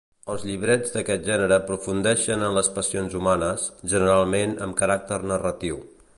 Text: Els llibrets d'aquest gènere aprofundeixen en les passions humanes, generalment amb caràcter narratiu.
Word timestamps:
Els 0.33 0.43
llibrets 0.51 0.95
d'aquest 0.95 1.27
gènere 1.31 1.55
aprofundeixen 1.57 2.47
en 2.47 2.57
les 2.59 2.71
passions 2.79 3.19
humanes, 3.21 3.69
generalment 3.95 4.59
amb 4.67 4.81
caràcter 4.83 5.23
narratiu. 5.37 5.83